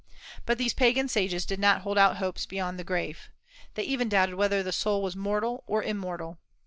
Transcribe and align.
But 0.47 0.57
these 0.57 0.73
Pagan 0.73 1.07
sages 1.09 1.45
did 1.45 1.59
not 1.59 1.81
hold 1.81 1.95
out 1.95 2.17
hopes 2.17 2.47
beyond 2.47 2.79
the 2.79 2.83
grave. 2.83 3.29
They 3.75 3.83
even 3.83 4.09
doubted 4.09 4.33
whether 4.33 4.63
the 4.63 4.71
soul 4.71 5.03
was 5.03 5.15
mortal 5.15 5.63
or 5.67 5.83
immortal. 5.83 6.39